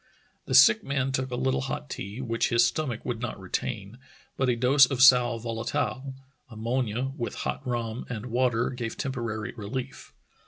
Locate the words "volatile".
5.37-6.15